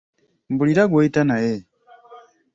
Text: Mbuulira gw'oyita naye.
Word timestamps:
Mbuulira 0.51 0.83
gw'oyita 0.89 1.21
naye. 1.29 1.55